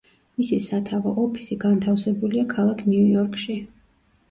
[0.39, 3.61] მისი სათავო ოფისი განთავსებულია ქალაქ ნიუ-იორკში.